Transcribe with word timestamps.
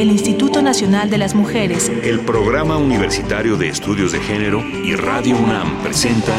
el 0.00 0.12
Instituto 0.12 0.62
Nacional 0.62 1.10
de 1.10 1.18
las 1.18 1.34
Mujeres, 1.34 1.90
el 2.04 2.20
Programa 2.20 2.76
Universitario 2.76 3.56
de 3.56 3.68
Estudios 3.68 4.12
de 4.12 4.20
Género 4.20 4.62
y 4.84 4.94
Radio 4.94 5.36
UNAM 5.36 5.82
presentan 5.82 6.38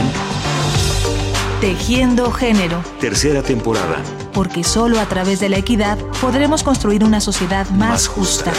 Tejiendo 1.60 2.32
Género. 2.32 2.82
Tercera 3.02 3.44
temporada. 3.44 3.98
Porque 4.32 4.64
solo 4.64 4.98
a 4.98 5.06
través 5.08 5.42
de 5.42 5.50
la 5.50 5.58
equidad 5.58 5.98
podremos 6.22 6.64
construir 6.64 7.04
una 7.04 7.20
sociedad 7.20 7.70
más, 7.72 8.08
justa. 8.08 8.54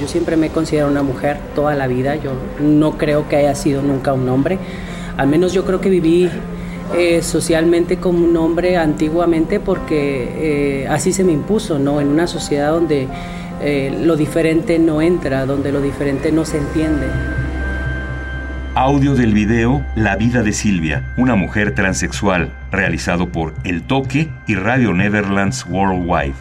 Yo 0.00 0.08
siempre 0.08 0.36
me 0.36 0.46
he 0.46 0.50
considerado 0.50 0.90
una 0.90 1.04
mujer 1.04 1.38
toda 1.54 1.76
la 1.76 1.86
vida. 1.86 2.16
Yo 2.16 2.32
no 2.58 2.98
creo 2.98 3.28
que 3.28 3.36
haya 3.36 3.54
sido 3.54 3.80
nunca 3.80 4.12
un 4.12 4.28
hombre. 4.28 4.58
Al 5.16 5.28
menos 5.28 5.52
yo 5.52 5.64
creo 5.64 5.80
que 5.80 5.88
viví 5.88 6.28
eh, 6.92 7.22
socialmente 7.22 7.96
como 7.96 8.24
un 8.24 8.36
hombre 8.36 8.76
antiguamente 8.76 9.58
porque 9.58 10.82
eh, 10.82 10.88
así 10.88 11.12
se 11.12 11.24
me 11.24 11.32
impuso, 11.32 11.78
¿no? 11.78 12.00
En 12.00 12.08
una 12.08 12.26
sociedad 12.26 12.70
donde 12.70 13.08
eh, 13.62 13.96
lo 14.04 14.16
diferente 14.16 14.78
no 14.78 15.00
entra, 15.00 15.46
donde 15.46 15.72
lo 15.72 15.80
diferente 15.80 16.30
no 16.30 16.44
se 16.44 16.58
entiende. 16.58 17.06
Audio 18.76 19.14
del 19.14 19.32
video 19.32 19.84
La 19.96 20.16
vida 20.16 20.42
de 20.42 20.52
Silvia, 20.52 21.14
una 21.16 21.36
mujer 21.36 21.74
transexual, 21.74 22.50
realizado 22.70 23.28
por 23.28 23.54
El 23.64 23.82
Toque 23.82 24.28
y 24.46 24.54
Radio 24.56 24.92
Netherlands 24.92 25.64
Worldwide. 25.68 26.34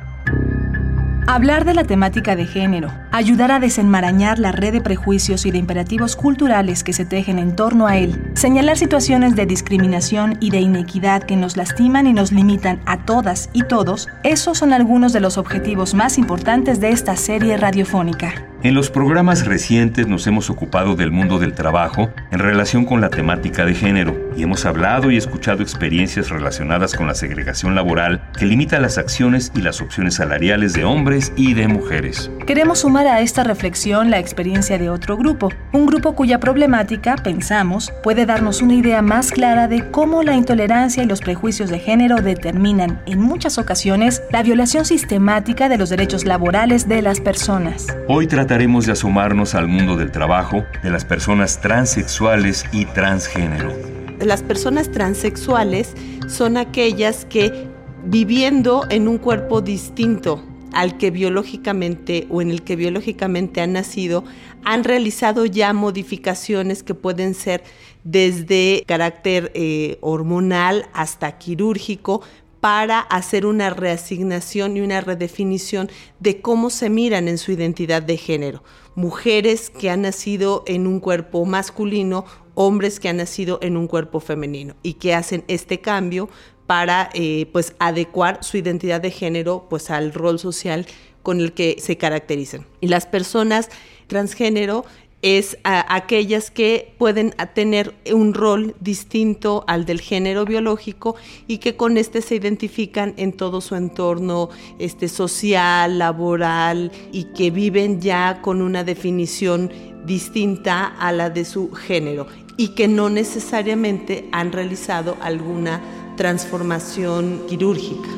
Hablar 1.27 1.63
de 1.63 1.73
la 1.73 1.85
temática 1.85 2.35
de 2.35 2.45
género, 2.45 2.91
ayudar 3.13 3.51
a 3.51 3.59
desenmarañar 3.59 4.39
la 4.39 4.51
red 4.51 4.73
de 4.73 4.81
prejuicios 4.81 5.45
y 5.45 5.51
de 5.51 5.59
imperativos 5.59 6.15
culturales 6.15 6.83
que 6.83 6.93
se 6.93 7.05
tejen 7.05 7.37
en 7.37 7.55
torno 7.55 7.85
a 7.85 7.97
él, 7.97 8.19
señalar 8.33 8.75
situaciones 8.75 9.35
de 9.35 9.45
discriminación 9.45 10.37
y 10.39 10.49
de 10.49 10.61
inequidad 10.61 11.21
que 11.21 11.35
nos 11.35 11.55
lastiman 11.55 12.07
y 12.07 12.13
nos 12.13 12.31
limitan 12.31 12.81
a 12.87 13.05
todas 13.05 13.51
y 13.53 13.63
todos, 13.63 14.09
esos 14.23 14.57
son 14.57 14.73
algunos 14.73 15.13
de 15.13 15.19
los 15.19 15.37
objetivos 15.37 15.93
más 15.93 16.17
importantes 16.17 16.81
de 16.81 16.89
esta 16.89 17.15
serie 17.15 17.55
radiofónica. 17.55 18.33
En 18.63 18.75
los 18.75 18.89
programas 18.89 19.45
recientes 19.45 20.07
nos 20.07 20.25
hemos 20.25 20.49
ocupado 20.49 20.95
del 20.95 21.11
mundo 21.11 21.37
del 21.37 21.53
trabajo 21.53 22.09
en 22.31 22.39
relación 22.39 22.85
con 22.85 23.01
la 23.01 23.09
temática 23.09 23.65
de 23.65 23.75
género 23.75 24.15
y 24.37 24.43
hemos 24.43 24.65
hablado 24.65 25.11
y 25.11 25.17
escuchado 25.17 25.61
experiencias 25.61 26.29
relacionadas 26.29 26.95
con 26.95 27.05
la 27.05 27.13
segregación 27.13 27.75
laboral 27.75 28.23
que 28.39 28.45
limita 28.45 28.79
las 28.79 28.97
acciones 28.97 29.51
y 29.53 29.61
las 29.61 29.81
opciones 29.81 30.15
salariales 30.15 30.71
de 30.71 30.85
hombres 30.85 31.33
y 31.35 31.55
de 31.55 31.67
mujeres. 31.67 32.31
Queremos 32.47 32.79
sumar 32.79 33.02
a 33.07 33.21
esta 33.21 33.43
reflexión 33.43 34.09
la 34.09 34.19
experiencia 34.19 34.77
de 34.77 34.89
otro 34.89 35.17
grupo, 35.17 35.49
un 35.71 35.85
grupo 35.85 36.15
cuya 36.15 36.39
problemática, 36.39 37.15
pensamos, 37.15 37.91
puede 38.03 38.25
darnos 38.25 38.61
una 38.61 38.75
idea 38.75 39.01
más 39.01 39.31
clara 39.31 39.67
de 39.67 39.89
cómo 39.91 40.23
la 40.23 40.35
intolerancia 40.35 41.03
y 41.03 41.05
los 41.05 41.19
prejuicios 41.19 41.69
de 41.69 41.79
género 41.79 42.17
determinan, 42.17 43.01
en 43.05 43.19
muchas 43.19 43.57
ocasiones, 43.57 44.21
la 44.31 44.43
violación 44.43 44.85
sistemática 44.85 45.69
de 45.69 45.77
los 45.77 45.89
derechos 45.89 46.25
laborales 46.25 46.87
de 46.87 47.01
las 47.01 47.19
personas. 47.19 47.87
Hoy 48.07 48.27
trataremos 48.27 48.85
de 48.85 48.93
asomarnos 48.93 49.55
al 49.55 49.67
mundo 49.67 49.97
del 49.97 50.11
trabajo 50.11 50.63
de 50.81 50.89
las 50.89 51.03
personas 51.03 51.59
transexuales 51.59 52.65
y 52.71 52.85
transgénero. 52.85 53.71
Las 54.19 54.41
personas 54.41 54.91
transexuales 54.91 55.95
son 56.27 56.57
aquellas 56.57 57.25
que 57.25 57.67
viviendo 58.05 58.85
en 58.89 59.07
un 59.07 59.17
cuerpo 59.17 59.61
distinto 59.61 60.43
al 60.73 60.97
que 60.97 61.11
biológicamente 61.11 62.27
o 62.29 62.41
en 62.41 62.49
el 62.49 62.63
que 62.63 62.75
biológicamente 62.75 63.61
han 63.61 63.73
nacido, 63.73 64.23
han 64.63 64.83
realizado 64.83 65.45
ya 65.45 65.73
modificaciones 65.73 66.83
que 66.83 66.95
pueden 66.95 67.33
ser 67.33 67.63
desde 68.03 68.83
carácter 68.85 69.51
eh, 69.53 69.97
hormonal 70.01 70.87
hasta 70.93 71.37
quirúrgico, 71.37 72.21
para 72.63 73.01
hacer 73.01 73.45
una 73.45 73.71
reasignación 73.71 74.77
y 74.77 74.79
una 74.79 75.01
redefinición 75.01 75.91
de 76.21 76.39
cómo 76.39 76.69
se 76.69 76.89
miran 76.89 77.27
en 77.27 77.37
su 77.37 77.51
identidad 77.51 78.01
de 78.01 78.15
género. 78.15 78.63
Mujeres 78.95 79.69
que 79.69 79.89
han 79.89 80.03
nacido 80.03 80.63
en 80.65 80.87
un 80.87 81.01
cuerpo 81.01 81.43
masculino, 81.43 82.23
hombres 82.55 83.01
que 83.01 83.09
han 83.09 83.17
nacido 83.17 83.59
en 83.61 83.75
un 83.75 83.87
cuerpo 83.87 84.21
femenino 84.21 84.77
y 84.81 84.93
que 84.93 85.13
hacen 85.13 85.43
este 85.49 85.81
cambio 85.81 86.29
para 86.67 87.09
eh, 87.13 87.47
pues 87.51 87.75
adecuar 87.79 88.43
su 88.43 88.57
identidad 88.57 89.01
de 89.01 89.11
género 89.11 89.67
pues 89.69 89.89
al 89.89 90.13
rol 90.13 90.39
social 90.39 90.85
con 91.21 91.39
el 91.39 91.53
que 91.53 91.77
se 91.79 91.97
caracterizan. 91.97 92.65
Y 92.81 92.87
las 92.87 93.05
personas 93.05 93.69
transgénero 94.07 94.85
es 95.23 95.57
aquellas 95.63 96.51
que 96.51 96.93
pueden 96.97 97.33
tener 97.53 97.95
un 98.11 98.33
rol 98.33 98.75
distinto 98.81 99.63
al 99.67 99.85
del 99.85 100.01
género 100.01 100.43
biológico 100.43 101.15
y 101.47 101.59
que 101.59 101.77
con 101.77 101.97
este 101.97 102.21
se 102.21 102.35
identifican 102.35 103.13
en 103.15 103.31
todo 103.31 103.61
su 103.61 103.75
entorno 103.75 104.49
este, 104.79 105.07
social, 105.07 105.97
laboral 105.97 106.91
y 107.13 107.23
que 107.35 107.51
viven 107.51 108.01
ya 108.01 108.41
con 108.41 108.61
una 108.61 108.83
definición 108.83 109.71
distinta 110.05 110.87
a 110.87 111.13
la 111.13 111.29
de 111.29 111.45
su 111.45 111.71
género 111.71 112.27
y 112.57 112.75
que 112.75 112.89
no 112.89 113.09
necesariamente 113.09 114.27
han 114.33 114.51
realizado 114.51 115.15
alguna 115.21 115.81
transformación 116.15 117.41
quirúrgica. 117.47 118.09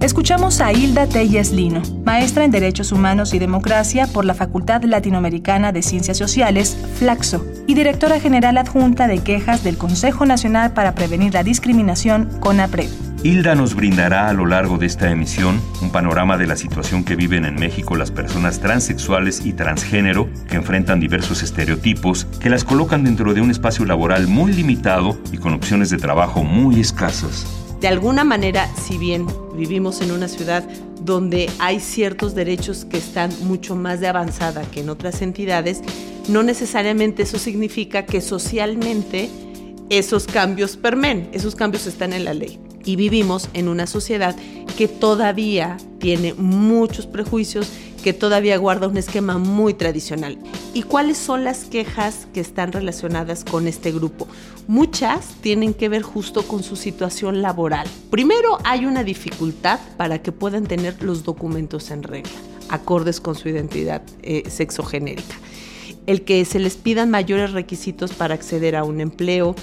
Escuchamos 0.00 0.60
a 0.60 0.72
Hilda 0.72 1.06
Telles 1.06 1.52
Lino, 1.52 1.82
maestra 2.04 2.44
en 2.44 2.50
Derechos 2.50 2.92
Humanos 2.92 3.34
y 3.34 3.38
Democracia 3.38 4.06
por 4.06 4.24
la 4.24 4.34
Facultad 4.34 4.82
Latinoamericana 4.84 5.72
de 5.72 5.82
Ciencias 5.82 6.16
Sociales, 6.16 6.76
Flaxo, 6.98 7.44
y 7.66 7.74
directora 7.74 8.20
general 8.20 8.56
adjunta 8.58 9.08
de 9.08 9.18
quejas 9.18 9.64
del 9.64 9.76
Consejo 9.76 10.24
Nacional 10.24 10.72
para 10.72 10.94
Prevenir 10.94 11.34
la 11.34 11.42
Discriminación, 11.42 12.30
CONAPRED. 12.40 13.05
Hilda 13.26 13.56
nos 13.56 13.74
brindará 13.74 14.28
a 14.28 14.32
lo 14.32 14.46
largo 14.46 14.78
de 14.78 14.86
esta 14.86 15.10
emisión 15.10 15.60
un 15.82 15.90
panorama 15.90 16.38
de 16.38 16.46
la 16.46 16.54
situación 16.54 17.02
que 17.02 17.16
viven 17.16 17.44
en 17.44 17.56
México 17.56 17.96
las 17.96 18.12
personas 18.12 18.60
transexuales 18.60 19.44
y 19.44 19.52
transgénero 19.52 20.28
que 20.48 20.54
enfrentan 20.54 21.00
diversos 21.00 21.42
estereotipos 21.42 22.26
que 22.40 22.50
las 22.50 22.62
colocan 22.62 23.02
dentro 23.02 23.34
de 23.34 23.40
un 23.40 23.50
espacio 23.50 23.84
laboral 23.84 24.28
muy 24.28 24.52
limitado 24.52 25.18
y 25.32 25.38
con 25.38 25.54
opciones 25.54 25.90
de 25.90 25.96
trabajo 25.96 26.44
muy 26.44 26.78
escasas. 26.78 27.44
De 27.80 27.88
alguna 27.88 28.22
manera, 28.22 28.70
si 28.76 28.96
bien 28.96 29.26
vivimos 29.56 30.02
en 30.02 30.12
una 30.12 30.28
ciudad 30.28 30.62
donde 31.00 31.50
hay 31.58 31.80
ciertos 31.80 32.36
derechos 32.36 32.84
que 32.84 32.98
están 32.98 33.32
mucho 33.42 33.74
más 33.74 33.98
de 33.98 34.06
avanzada 34.06 34.62
que 34.70 34.82
en 34.82 34.88
otras 34.88 35.20
entidades, 35.20 35.82
no 36.28 36.44
necesariamente 36.44 37.24
eso 37.24 37.40
significa 37.40 38.06
que 38.06 38.20
socialmente 38.20 39.28
esos 39.90 40.28
cambios 40.28 40.76
permen, 40.76 41.28
esos 41.32 41.56
cambios 41.56 41.88
están 41.88 42.12
en 42.12 42.24
la 42.24 42.32
ley. 42.32 42.60
Y 42.86 42.96
vivimos 42.96 43.50
en 43.52 43.68
una 43.68 43.86
sociedad 43.86 44.34
que 44.78 44.88
todavía 44.88 45.76
tiene 45.98 46.34
muchos 46.34 47.06
prejuicios, 47.06 47.68
que 48.02 48.12
todavía 48.12 48.56
guarda 48.58 48.86
un 48.86 48.96
esquema 48.96 49.38
muy 49.38 49.74
tradicional. 49.74 50.38
¿Y 50.72 50.82
cuáles 50.82 51.18
son 51.18 51.42
las 51.42 51.64
quejas 51.64 52.28
que 52.32 52.38
están 52.38 52.70
relacionadas 52.70 53.44
con 53.44 53.66
este 53.66 53.90
grupo? 53.90 54.28
Muchas 54.68 55.34
tienen 55.40 55.74
que 55.74 55.88
ver 55.88 56.02
justo 56.02 56.46
con 56.46 56.62
su 56.62 56.76
situación 56.76 57.42
laboral. 57.42 57.88
Primero, 58.10 58.58
hay 58.62 58.86
una 58.86 59.02
dificultad 59.02 59.80
para 59.96 60.22
que 60.22 60.30
puedan 60.30 60.66
tener 60.66 61.02
los 61.02 61.24
documentos 61.24 61.90
en 61.90 62.04
regla, 62.04 62.30
acordes 62.68 63.20
con 63.20 63.34
su 63.34 63.48
identidad 63.48 64.02
eh, 64.22 64.44
sexogenérica. 64.48 65.34
El 66.06 66.22
que 66.22 66.44
se 66.44 66.60
les 66.60 66.76
pidan 66.76 67.10
mayores 67.10 67.50
requisitos 67.52 68.12
para 68.12 68.34
acceder 68.34 68.76
a 68.76 68.84
un 68.84 69.00
empleo 69.00 69.56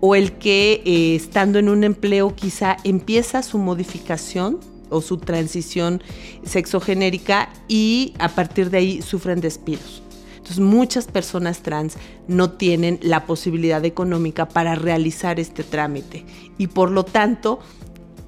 o 0.00 0.14
el 0.14 0.32
que 0.32 0.82
eh, 0.84 1.14
estando 1.16 1.58
en 1.58 1.68
un 1.68 1.84
empleo 1.84 2.34
quizá 2.34 2.76
empieza 2.84 3.42
su 3.42 3.58
modificación 3.58 4.60
o 4.90 5.00
su 5.00 5.18
transición 5.18 6.02
sexogenérica 6.44 7.50
y 7.68 8.14
a 8.18 8.28
partir 8.28 8.70
de 8.70 8.78
ahí 8.78 9.02
sufren 9.02 9.40
despidos. 9.40 10.02
Entonces 10.36 10.60
muchas 10.60 11.06
personas 11.06 11.60
trans 11.60 11.96
no 12.26 12.52
tienen 12.52 12.98
la 13.02 13.26
posibilidad 13.26 13.84
económica 13.84 14.48
para 14.48 14.74
realizar 14.74 15.38
este 15.38 15.62
trámite 15.62 16.24
y 16.56 16.68
por 16.68 16.90
lo 16.90 17.04
tanto 17.04 17.58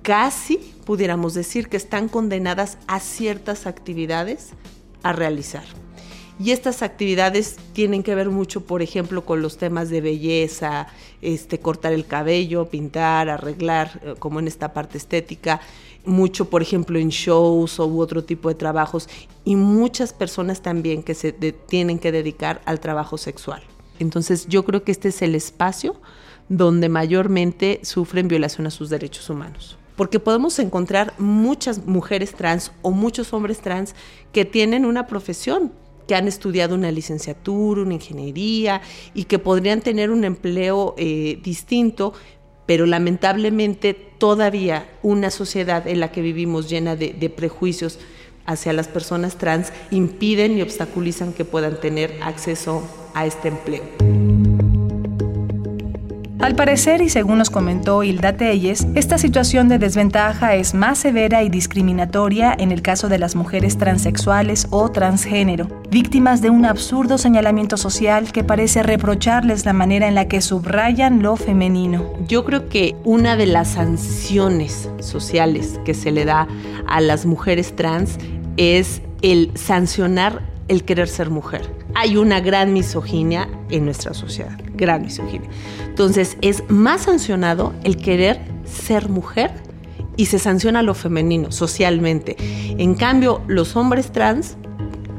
casi 0.03 0.59
pudiéramos 0.85 1.35
decir 1.35 1.69
que 1.69 1.77
están 1.77 2.09
condenadas 2.09 2.77
a 2.89 3.01
ciertas 3.01 3.67
actividades 3.67 4.51
a 5.03 5.13
realizar. 5.13 5.65
Y 6.43 6.53
estas 6.53 6.81
actividades 6.81 7.59
tienen 7.75 8.03
que 8.03 8.15
ver 8.15 8.31
mucho, 8.31 8.63
por 8.63 8.81
ejemplo, 8.81 9.27
con 9.27 9.43
los 9.43 9.59
temas 9.59 9.91
de 9.91 10.01
belleza, 10.01 10.87
este, 11.21 11.61
cortar 11.61 11.93
el 11.93 12.07
cabello, 12.07 12.65
pintar, 12.65 13.29
arreglar, 13.29 14.01
eh, 14.03 14.15
como 14.19 14.41
en 14.41 14.49
esta 14.49 14.73
parte 14.73 14.97
estética, 14.97 15.61
mucho, 16.07 16.49
por 16.49 16.63
ejemplo, 16.63 16.99
en 16.99 17.11
shows 17.11 17.79
u 17.79 18.01
otro 18.01 18.25
tipo 18.25 18.49
de 18.49 18.55
trabajos, 18.55 19.07
y 19.45 19.55
muchas 19.55 20.15
personas 20.15 20.63
también 20.63 21.03
que 21.03 21.15
se 21.15 21.33
tienen 21.33 21.99
que 21.99 22.11
dedicar 22.11 22.63
al 22.65 22.81
trabajo 22.81 23.19
sexual. 23.19 23.63
Entonces 23.99 24.47
yo 24.49 24.65
creo 24.65 24.83
que 24.83 24.93
este 24.93 25.09
es 25.09 25.21
el 25.21 25.35
espacio 25.35 26.01
donde 26.49 26.89
mayormente 26.89 27.81
sufren 27.83 28.29
violación 28.29 28.67
a 28.67 28.71
sus 28.71 28.89
derechos 28.89 29.29
humanos 29.29 29.77
porque 30.01 30.19
podemos 30.19 30.59
encontrar 30.59 31.13
muchas 31.19 31.87
mujeres 31.87 32.33
trans 32.33 32.73
o 32.81 32.91
muchos 32.91 33.35
hombres 33.35 33.61
trans 33.61 33.95
que 34.33 34.47
tienen 34.47 34.87
una 34.87 35.07
profesión, 35.07 35.73
que 36.11 36.17
han 36.17 36.27
estudiado 36.27 36.75
una 36.75 36.91
licenciatura, 36.91 37.83
una 37.83 37.95
ingeniería 37.95 38.83
y 39.15 39.27
que 39.27 39.39
podrían 39.39 39.81
tener 39.81 40.11
un 40.11 40.25
empleo 40.25 40.97
eh, 40.99 41.39
distinto, 41.41 42.15
pero 42.67 42.85
lamentablemente 42.85 43.95
todavía 43.95 44.91
una 45.05 45.31
sociedad 45.31 45.87
en 45.87 46.01
la 46.01 46.11
que 46.11 46.21
vivimos 46.21 46.69
llena 46.69 46.97
de, 46.97 47.13
de 47.13 47.31
prejuicios 47.31 48.01
hacia 48.45 48.73
las 48.73 48.89
personas 48.89 49.39
trans 49.39 49.73
impiden 49.93 50.59
y 50.59 50.63
obstaculizan 50.63 51.33
que 51.33 51.45
puedan 51.45 51.79
tener 51.79 52.19
acceso 52.23 52.83
a 53.15 53.25
este 53.25 53.47
empleo. 53.47 53.85
Al 56.41 56.57
parecer, 56.57 57.03
y 57.03 57.11
según 57.11 57.39
nos 57.39 57.51
comentó 57.51 58.03
Hilda 58.03 58.37
Telles, 58.37 58.85
esta 58.97 59.19
situación 59.19 59.69
de 59.69 59.79
desventaja 59.79 60.57
es 60.57 60.75
más 60.75 60.99
severa 60.99 61.45
y 61.45 61.51
discriminatoria 61.51 62.53
en 62.59 62.73
el 62.73 62.83
caso 62.83 63.09
de 63.09 63.19
las 63.19 63.37
mujeres 63.37 63.79
transexuales 63.79 64.67
o 64.71 64.91
transgénero, 64.91 65.69
víctimas 65.91 66.41
de 66.41 66.51
un 66.51 66.67
absurdo 66.67 67.19
señalamiento 67.19 67.77
social 67.77 68.31
que 68.31 68.45
parece 68.45 68.83
reprocharles 68.85 69.65
la 69.65 69.73
manera 69.73 70.07
en 70.07 70.15
la 70.15 70.29
que 70.29 70.41
subrayan 70.41 71.21
lo 71.21 71.35
femenino. 71.35 72.13
Yo 72.29 72.45
creo 72.45 72.69
que 72.69 72.95
una 73.03 73.37
de 73.37 73.47
las 73.47 73.73
sanciones 73.73 74.89
sociales 75.01 75.81
que 75.85 75.95
se 75.95 76.13
le 76.13 76.25
da 76.25 76.47
a 76.87 77.01
las 77.01 77.27
mujeres 77.27 77.75
trans 77.75 78.19
es 78.57 79.03
el 79.23 79.51
sancionar 79.57 80.43
el 80.69 80.85
querer 80.85 81.09
ser 81.09 81.31
mujer. 81.31 81.69
Hay 81.97 82.17
una 82.17 82.41
gran 82.41 82.73
misoginia 82.73 83.49
en 83.71 83.85
nuestra 83.85 84.15
sociedad, 84.15 84.57
gran 84.75 85.03
misoginia. 85.03 85.51
Entonces 85.87 86.37
es 86.41 86.63
más 86.69 87.03
sancionado 87.03 87.75
el 87.83 87.97
querer 87.97 88.41
ser 88.65 89.09
mujer 89.09 89.51
y 90.17 90.27
se 90.27 90.39
sanciona 90.39 90.83
lo 90.83 90.95
femenino 90.95 91.51
socialmente. 91.51 92.37
En 92.79 92.95
cambio, 92.95 93.43
los 93.49 93.75
hombres 93.75 94.13
trans 94.13 94.57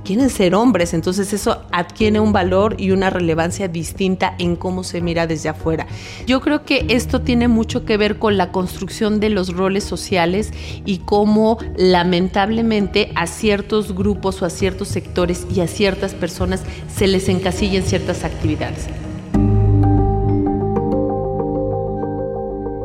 quieren 0.03 0.30
ser 0.30 0.56
hombres, 0.56 0.94
entonces 0.94 1.33
eso 1.33 1.63
adquiere 1.71 2.19
un 2.19 2.33
valor 2.33 2.75
y 2.77 2.92
una 2.92 3.09
relevancia 3.09 3.68
distinta 3.68 4.36
en 4.39 4.56
cómo 4.56 4.83
se 4.83 5.01
mira 5.01 5.27
desde 5.27 5.50
afuera. 5.50 5.88
Yo 6.27 6.42
creo 6.42 6.63
que 6.63 6.86
esto 6.89 7.21
tiene 7.21 7.48
mucho 7.48 7.86
que 7.86 7.98
ver 7.98 8.19
con 8.19 8.38
la 8.38 8.51
construcción 8.51 9.19
de 9.19 9.30
los 9.30 9.53
roles 9.53 9.83
sociales 9.83 10.51
y 10.86 11.00
cómo 11.00 11.57
lamentablemente 11.77 13.12
a 13.15 13.27
ciertos 13.27 13.95
grupos 13.95 14.42
o 14.42 14.45
a 14.45 14.50
ciertos 14.50 14.88
sectores 14.88 15.45
y 15.53 15.62
a 15.62 15.68
ciertas 15.68 16.13
personas 16.13 16.63
se 16.94 17.07
les 17.07 17.30
encasilla 17.30 17.77
en 17.77 17.83
ciertas 17.83 18.24
actividades. 18.24 18.88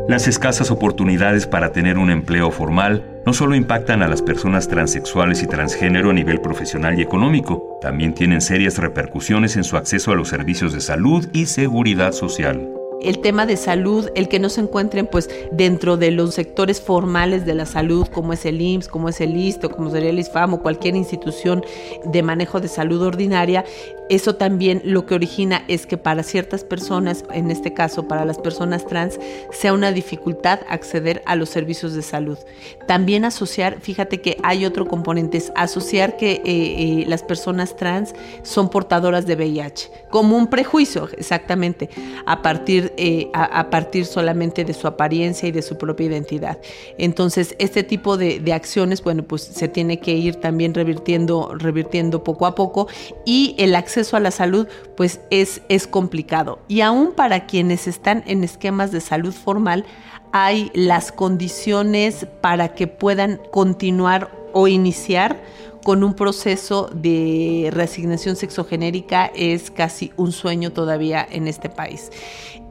Las 0.09 0.29
escasas 0.29 0.71
oportunidades 0.71 1.49
para 1.49 1.73
tener 1.73 1.99
un 1.99 2.11
empleo 2.11 2.53
formal 2.53 3.16
no 3.27 3.33
solo 3.33 3.57
impactan 3.57 4.03
a 4.03 4.09
las 4.09 4.23
personas 4.23 4.69
transexuales 4.69 5.43
y 5.43 5.49
transgénero 5.49 6.11
a 6.11 6.13
nivel 6.13 6.41
profesional 6.41 6.97
y 6.97 7.03
económico, 7.03 7.77
también 7.83 8.15
tienen 8.15 8.41
serias 8.41 8.79
repercusiones 8.79 9.57
en 9.57 9.65
su 9.65 9.77
acceso 9.77 10.13
a 10.13 10.15
los 10.15 10.29
servicios 10.29 10.73
de 10.73 10.81
salud 10.81 11.29
y 11.33 11.47
seguridad 11.47 12.13
social. 12.13 12.71
El 13.03 13.19
tema 13.21 13.45
de 13.45 13.57
salud, 13.57 14.09
el 14.15 14.29
que 14.29 14.39
no 14.39 14.49
se 14.49 14.61
encuentren 14.61 15.07
pues 15.07 15.29
dentro 15.53 15.97
de 15.97 16.11
los 16.13 16.35
sectores 16.35 16.81
formales 16.81 17.45
de 17.45 17.55
la 17.55 17.67
salud, 17.67 18.07
como 18.07 18.33
es 18.33 18.47
el 18.47 18.61
IMSS, 18.61 18.89
como 18.89 19.09
es 19.09 19.21
el 19.21 19.37
ISTO, 19.37 19.71
como 19.71 19.91
sería 19.91 20.11
el 20.11 20.19
ISFAM 20.19 20.55
o 20.55 20.63
cualquier 20.63 20.97
institución 20.97 21.65
de 22.05 22.23
manejo 22.23 22.61
de 22.61 22.69
salud 22.69 23.03
ordinaria, 23.03 23.65
eso 24.09 24.37
también 24.37 24.83
lo 24.85 25.05
que 25.05 25.15
origina 25.15 25.65
es 25.69 25.87
que 25.87 25.97
para 25.97 26.23
ciertas 26.23 26.63
personas, 26.63 27.25
en 27.33 27.51
este 27.51 27.75
caso 27.75 28.07
para 28.07 28.25
las 28.25 28.39
personas 28.39 28.87
trans, 28.87 29.19
sea 29.51 29.73
una 29.73 29.91
dificultad 29.91 30.61
acceder 30.69 31.23
a 31.27 31.35
los 31.35 31.49
servicios 31.49 31.95
de 31.95 32.03
salud. 32.03 32.39
También 32.87 33.25
asociar, 33.25 33.81
fíjate 33.81 34.21
que 34.21 34.37
hay 34.43 34.65
otro 34.65 34.87
componente, 34.87 35.39
es 35.39 35.53
asociar 35.57 36.17
que 36.17 36.33
eh, 36.33 36.43
eh, 36.45 37.05
las 37.09 37.23
personas 37.23 37.77
trans 37.77 38.15
son 38.43 38.71
portadoras 38.71 39.27
de 39.27 39.35
VIH, 39.35 39.91
como 40.11 40.37
un 40.37 40.47
prejuicio, 40.47 41.09
exactamente, 41.17 41.91
a 42.27 42.43
partir 42.43 42.93
eh, 42.97 43.29
a, 43.33 43.71
partir 43.71 44.07
solamente 44.07 44.65
de 44.65 44.73
su 44.73 44.87
apariencia 44.87 45.49
y 45.49 45.53
de 45.53 45.63
su 45.63 45.77
propia 45.77 46.07
identidad. 46.07 46.59
Entonces, 46.99 47.55
este 47.59 47.83
tipo 47.83 48.17
de, 48.17 48.43
acciones, 48.53 49.03
bueno, 49.03 49.23
pues 49.25 49.43
se 49.43 49.69
tiene 49.69 49.99
que 49.99 50.13
ir 50.13 50.37
también 50.37 50.73
revirtiendo, 50.73 51.55
revirtiendo 51.55 52.23
poco 52.23 52.47
a 52.47 52.55
poco 52.55 52.89
y 53.25 53.55
el 53.59 53.75
acceso 53.75 53.96
a 54.17 54.21
la 54.21 54.31
salud, 54.31 54.67
pues 54.97 55.21
es, 55.31 55.63
es 55.69 55.87
complicado. 55.87 56.61
Y 56.69 56.81
aún 56.81 57.13
para 57.13 57.47
quienes 57.47 57.87
están 57.87 58.23
en 58.27 58.45
esquemas 58.45 58.93
de 58.93 59.01
salud 59.01 59.33
formal, 59.33 59.85
hay 60.33 60.71
las 60.75 61.13
condiciones 61.13 62.27
para 62.41 62.75
que 62.75 62.87
puedan 62.87 63.41
continuar 63.51 64.31
o 64.53 64.69
iniciar 64.69 65.41
con 65.87 66.03
un 66.03 66.15
proceso 66.15 66.91
de 66.93 67.69
reasignación 67.73 68.35
sexogenérica 68.35 69.31
es 69.37 69.71
casi 69.71 70.11
un 70.17 70.33
sueño 70.33 70.73
todavía 70.73 71.25
en 71.31 71.47
este 71.47 71.69
país. 71.69 72.11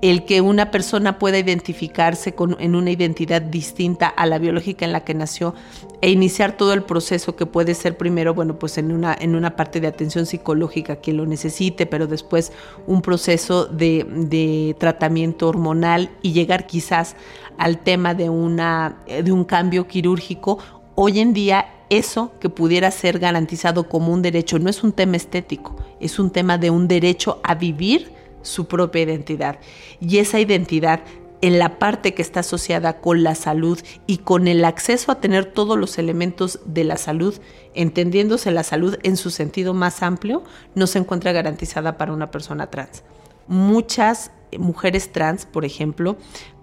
El 0.01 0.25
que 0.25 0.41
una 0.41 0.69
persona 0.69 1.17
pueda 1.17 1.39
identificarse 1.39 2.35
con, 2.35 2.57
en 2.59 2.75
una 2.75 2.91
identidad 2.91 3.41
distinta 3.41 4.09
a 4.09 4.25
la 4.25 4.37
biológica 4.37 4.83
en 4.83 4.91
la 4.91 5.05
que 5.05 5.13
nació 5.13 5.55
e 6.01 6.11
iniciar 6.11 6.57
todo 6.57 6.73
el 6.73 6.83
proceso 6.83 7.37
que 7.37 7.45
puede 7.45 7.73
ser 7.73 7.95
primero, 7.95 8.33
bueno, 8.33 8.59
pues 8.59 8.77
en 8.77 8.91
una, 8.91 9.15
en 9.17 9.35
una 9.35 9.55
parte 9.55 9.79
de 9.79 9.87
atención 9.87 10.25
psicológica 10.25 10.97
quien 10.97 11.15
lo 11.15 11.25
necesite, 11.25 11.85
pero 11.85 12.07
después 12.07 12.51
un 12.85 13.01
proceso 13.01 13.65
de, 13.65 14.05
de 14.09 14.75
tratamiento 14.77 15.47
hormonal 15.47 16.09
y 16.21 16.33
llegar 16.33 16.67
quizás 16.67 17.15
al 17.57 17.77
tema 17.77 18.13
de, 18.13 18.29
una, 18.29 18.97
de 19.07 19.31
un 19.31 19.45
cambio 19.45 19.87
quirúrgico, 19.87 20.59
hoy 20.95 21.21
en 21.21 21.31
día 21.31 21.74
eso 21.89 22.31
que 22.39 22.49
pudiera 22.49 22.91
ser 22.91 23.19
garantizado 23.19 23.89
como 23.89 24.13
un 24.13 24.21
derecho 24.21 24.59
no 24.59 24.69
es 24.69 24.83
un 24.83 24.91
tema 24.91 25.17
estético, 25.17 25.75
es 25.99 26.19
un 26.19 26.31
tema 26.31 26.57
de 26.57 26.69
un 26.69 26.87
derecho 26.87 27.39
a 27.43 27.55
vivir 27.55 28.11
su 28.41 28.67
propia 28.67 29.03
identidad. 29.03 29.59
Y 29.99 30.17
esa 30.17 30.39
identidad 30.39 31.01
en 31.41 31.59
la 31.59 31.77
parte 31.77 32.13
que 32.13 32.21
está 32.21 32.39
asociada 32.39 33.01
con 33.01 33.23
la 33.23 33.35
salud 33.35 33.79
y 34.07 34.19
con 34.19 34.47
el 34.47 34.65
acceso 34.65 35.11
a 35.11 35.19
tener 35.19 35.45
todos 35.45 35.77
los 35.77 35.97
elementos 35.97 36.59
de 36.65 36.83
la 36.83 36.97
salud, 36.97 37.35
entendiéndose 37.73 38.51
la 38.51 38.63
salud 38.63 38.97
en 39.03 39.17
su 39.17 39.29
sentido 39.29 39.73
más 39.73 40.01
amplio, 40.01 40.43
no 40.73 40.87
se 40.87 40.99
encuentra 40.99 41.33
garantizada 41.33 41.97
para 41.97 42.13
una 42.13 42.31
persona 42.31 42.71
trans. 42.71 43.03
Muchas 43.47 44.31
mujeres 44.57 45.11
trans, 45.11 45.45
por 45.45 45.65
ejemplo, 45.65 46.17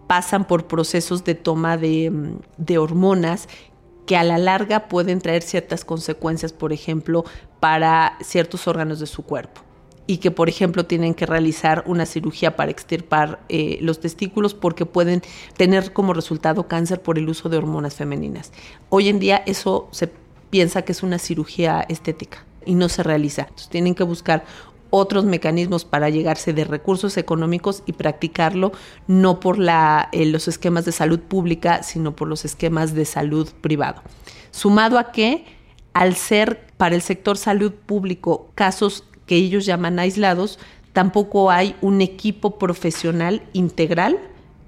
pasan 0.07 0.47
por 0.47 0.67
procesos 0.67 1.25
de 1.25 1.35
toma 1.35 1.77
de, 1.77 2.13
de 2.57 2.79
hormonas 2.79 3.49
que 4.07 4.17
a 4.17 4.25
la 4.25 4.39
larga 4.39 4.89
pueden 4.89 5.21
traer 5.21 5.43
ciertas 5.43 5.85
consecuencias, 5.85 6.53
por 6.53 6.73
ejemplo, 6.73 7.25
para 7.61 8.17
ciertos 8.21 8.67
órganos 8.67 9.01
de 9.01 9.07
su 9.07 9.23
cuerpo 9.23 9.63
y 10.07 10.19
que, 10.19 10.31
por 10.31 10.49
ejemplo, 10.49 10.85
tienen 10.85 11.15
que 11.15 11.27
realizar 11.27 11.85
una 11.87 12.07
cirugía 12.07 12.57
para 12.57 12.71
extirpar 12.71 13.41
eh, 13.49 13.79
los 13.81 14.01
testículos 14.01 14.55
porque 14.55 14.85
pueden 14.85 15.23
tener 15.57 15.93
como 15.93 16.13
resultado 16.13 16.67
cáncer 16.67 17.01
por 17.01 17.19
el 17.19 17.29
uso 17.29 17.49
de 17.49 17.57
hormonas 17.57 17.95
femeninas. 17.95 18.53
Hoy 18.89 19.09
en 19.09 19.19
día 19.19 19.43
eso 19.47 19.89
se 19.93 20.11
piensa 20.51 20.83
que 20.83 20.93
es 20.93 21.03
una 21.03 21.19
cirugía 21.19 21.85
estética 21.89 22.45
y 22.67 22.75
no 22.75 22.89
se 22.89 23.03
realiza. 23.03 23.43
Entonces 23.43 23.69
tienen 23.69 23.95
que 23.95 24.03
buscar 24.03 24.45
otros 24.95 25.25
mecanismos 25.25 25.87
para 25.87 26.11
llegarse 26.11 26.53
de 26.53 26.65
recursos 26.65 27.17
económicos 27.17 27.83
y 27.87 27.95
practicarlo 27.95 28.73
no 29.07 29.41
por 29.41 29.59
la, 29.59 30.11
eh, 30.13 30.27
los 30.27 30.49
esquemas 30.49 30.85
de 30.85 30.93
salud 30.93 31.19
pública, 31.19 31.83
sino 31.83 32.15
por 32.15 32.29
los 32.29 32.45
esquemas 32.45 32.95
de 32.95 33.07
salud 33.07 33.49
privado. 33.63 34.03
Sumado 34.51 34.99
a 34.99 35.11
que, 35.11 35.47
al 35.95 36.15
ser 36.15 36.67
para 36.77 36.95
el 36.95 37.01
sector 37.01 37.39
salud 37.39 37.73
público 37.73 38.51
casos 38.55 39.05
que 39.25 39.37
ellos 39.37 39.65
llaman 39.65 39.99
aislados, 39.99 40.59
tampoco 40.93 41.51
hay 41.51 41.75
un 41.81 42.03
equipo 42.03 42.59
profesional 42.59 43.43
integral 43.55 44.19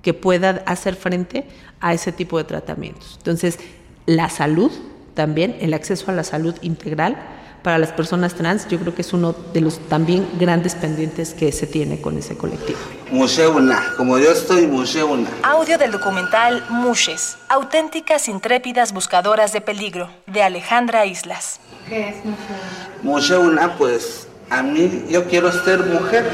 que 0.00 0.14
pueda 0.14 0.62
hacer 0.64 0.96
frente 0.96 1.46
a 1.80 1.92
ese 1.92 2.12
tipo 2.12 2.38
de 2.38 2.44
tratamientos. 2.44 3.16
Entonces, 3.18 3.58
la 4.06 4.30
salud 4.30 4.72
también, 5.12 5.56
el 5.60 5.74
acceso 5.74 6.10
a 6.10 6.14
la 6.14 6.24
salud 6.24 6.54
integral, 6.62 7.16
para 7.64 7.78
las 7.78 7.92
personas 7.92 8.34
trans, 8.34 8.68
yo 8.68 8.78
creo 8.78 8.94
que 8.94 9.00
es 9.00 9.14
uno 9.14 9.34
de 9.54 9.62
los 9.62 9.78
también 9.88 10.28
grandes 10.38 10.74
pendientes 10.74 11.32
que 11.32 11.50
se 11.50 11.66
tiene 11.66 11.98
con 11.98 12.18
ese 12.18 12.36
colectivo. 12.36 12.78
Museuna, 13.10 13.94
como 13.96 14.18
yo 14.18 14.30
estoy 14.32 14.66
Museuna. 14.66 15.30
Audio 15.42 15.78
del 15.78 15.90
documental 15.90 16.62
Mushes, 16.68 17.38
auténticas 17.48 18.28
intrépidas 18.28 18.92
buscadoras 18.92 19.54
de 19.54 19.62
peligro, 19.62 20.10
de 20.26 20.42
Alejandra 20.42 21.06
Islas. 21.06 21.58
¿Qué 21.88 22.10
es 22.10 22.16
Museuna? 22.22 22.98
Museuna, 23.02 23.78
pues 23.78 24.28
a 24.50 24.62
mí 24.62 25.06
yo 25.08 25.24
quiero 25.24 25.50
ser 25.50 25.86
mujer. 25.86 26.28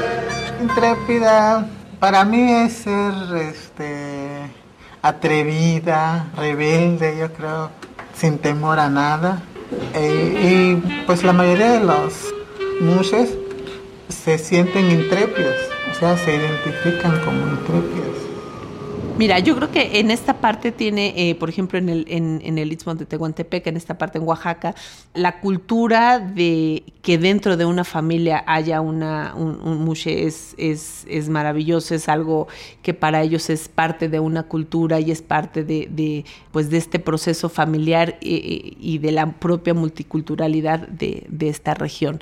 Intrépida, 0.61 1.65
para 2.01 2.25
mí 2.25 2.51
es 2.51 2.73
ser 2.73 3.13
este, 3.37 4.51
atrevida, 5.01 6.27
rebelde, 6.35 7.17
yo 7.17 7.31
creo, 7.31 7.71
sin 8.13 8.37
temor 8.37 8.81
a 8.81 8.89
nada 8.89 9.43
eh, 9.93 10.77
y 10.81 11.05
pues 11.05 11.23
la 11.23 11.33
mayoría 11.33 11.71
de 11.73 11.79
los 11.81 12.33
muses 12.81 13.37
se 14.09 14.37
sienten 14.37 14.91
intrépidos, 14.91 15.55
o 15.91 15.99
sea, 15.99 16.17
se 16.17 16.35
identifican 16.35 17.19
como 17.23 17.47
intrépidos. 17.47 18.20
Mira, 19.21 19.37
yo 19.37 19.55
creo 19.55 19.69
que 19.69 19.99
en 19.99 20.09
esta 20.09 20.41
parte 20.41 20.71
tiene, 20.71 21.13
eh, 21.15 21.35
por 21.35 21.47
ejemplo, 21.47 21.77
en 21.77 21.89
el, 21.89 22.05
en, 22.07 22.57
el 22.57 22.73
Istmo 22.73 22.95
de 22.95 23.05
Tehuantepec, 23.05 23.67
en 23.67 23.77
esta 23.77 23.95
parte 23.95 24.17
en 24.17 24.27
Oaxaca, 24.27 24.73
la 25.13 25.39
cultura 25.41 26.17
de 26.17 26.81
que 27.03 27.19
dentro 27.19 27.55
de 27.55 27.65
una 27.65 27.83
familia 27.83 28.43
haya 28.47 28.81
una, 28.81 29.35
un, 29.35 29.61
un 29.61 29.85
mushe 29.85 30.25
es, 30.25 30.55
es, 30.57 31.05
es, 31.07 31.29
maravilloso, 31.29 31.93
es 31.93 32.09
algo 32.09 32.47
que 32.81 32.95
para 32.95 33.21
ellos 33.21 33.51
es 33.51 33.69
parte 33.69 34.09
de 34.09 34.19
una 34.19 34.43
cultura 34.43 34.99
y 34.99 35.11
es 35.11 35.21
parte 35.21 35.63
de, 35.63 36.25
pues, 36.51 36.71
de 36.71 36.77
este 36.77 36.97
proceso 36.97 37.47
familiar 37.47 38.17
eh, 38.21 38.41
eh, 38.41 38.73
y 38.79 38.97
de 38.97 39.11
la 39.11 39.33
propia 39.33 39.75
multiculturalidad 39.75 40.87
de, 40.87 41.27
esta 41.41 41.75
región. 41.75 42.19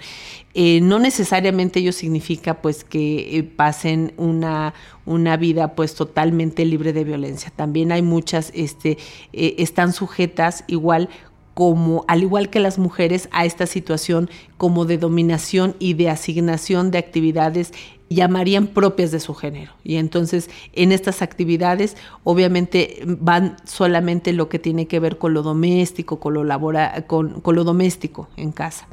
No 0.55 0.99
necesariamente 0.99 1.79
ello 1.79 1.93
significa 1.93 2.55
pues 2.61 2.83
que 2.83 3.49
pasen 3.55 4.13
una, 4.17 4.73
una 5.05 5.37
vida 5.37 5.73
pues 5.75 5.95
totalmente 5.95 6.65
libre 6.65 6.88
de 6.93 7.03
violencia. 7.03 7.51
También 7.55 7.91
hay 7.91 8.01
muchas, 8.01 8.51
este, 8.53 8.97
eh, 9.33 9.55
están 9.57 9.93
sujetas 9.93 10.63
igual 10.67 11.09
como, 11.53 12.05
al 12.07 12.23
igual 12.23 12.49
que 12.49 12.59
las 12.59 12.77
mujeres, 12.77 13.27
a 13.31 13.43
esta 13.43 13.67
situación 13.67 14.29
como 14.57 14.85
de 14.85 14.97
dominación 14.97 15.75
y 15.77 15.93
de 15.93 16.09
asignación 16.09 16.89
de 16.89 16.99
actividades 16.99 17.73
llamarían 18.09 18.67
propias 18.67 19.11
de 19.11 19.19
su 19.19 19.33
género. 19.35 19.73
Y 19.83 19.97
entonces 19.97 20.49
en 20.73 20.91
estas 20.91 21.21
actividades 21.21 21.97
obviamente 22.23 23.01
van 23.05 23.57
solamente 23.65 24.33
lo 24.33 24.47
que 24.49 24.57
tiene 24.57 24.87
que 24.87 24.99
ver 24.99 25.17
con 25.17 25.33
lo 25.33 25.43
doméstico, 25.43 26.19
con 26.19 26.33
lo, 26.33 26.43
labora, 26.43 27.05
con, 27.07 27.41
con 27.41 27.55
lo 27.55 27.63
doméstico 27.63 28.29
en 28.37 28.51
casa 28.51 28.87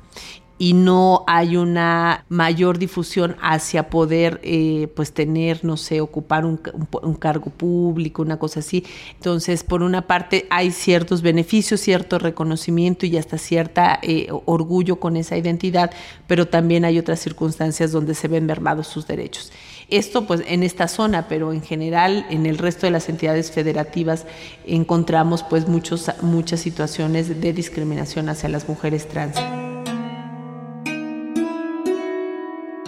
y 0.59 0.73
no 0.73 1.25
hay 1.27 1.57
una 1.57 2.25
mayor 2.29 2.79
difusión 2.79 3.37
hacia 3.43 3.91
poder 3.91 4.41
eh, 4.43 4.89
pues 4.97 5.13
tener, 5.13 5.65
no 5.65 5.77
sé, 5.77 6.01
ocupar 6.01 6.47
un, 6.47 6.57
cargo 7.19 7.51
público, 7.51 8.23
una 8.23 8.39
cosa 8.39 8.61
así. 8.61 8.85
Entonces, 9.15 9.65
por 9.65 9.83
una 9.83 10.07
parte 10.07 10.47
hay 10.49 10.71
ciertos 10.71 11.21
beneficios, 11.21 11.81
cierto 11.81 12.19
reconocimiento 12.19 13.05
y 13.05 13.19
hasta 13.19 13.37
cierta 13.37 13.99
eh, 14.03 14.29
orgullo 14.47 14.97
con 14.97 15.17
esa 15.17 15.37
identidad, 15.37 15.91
pero 16.27 16.49
también 16.49 16.85
hay 16.85 16.99
otras 16.99 17.21
circunstancias 17.21 17.93
donde 17.93 18.15
se 18.15 18.29
ven 18.29 18.47
mermados 18.47 18.87
sus 18.87 19.07
derechos. 19.07 19.53
Esto 19.89 20.27
pues 20.27 20.43
en 20.47 20.63
esta 20.63 20.89
zona, 20.89 21.29
pero 21.29 21.53
en 21.53 21.63
general 21.63 22.27
en 22.31 22.47
el 22.47 22.59
resto 22.59 22.87
de 22.87 22.91
las 22.91 23.09
entidades 23.09 23.53
federativas 23.53 24.25
encontramos 24.67 25.45
pues 25.45 25.69
muchos, 25.69 26.11
muchas 26.23 26.61
situaciones 26.61 27.41
de 27.41 27.53
discriminación 27.53 28.29
hacia 28.29 28.49
las 28.49 28.69
mujeres 28.69 29.07
trans. 29.07 29.37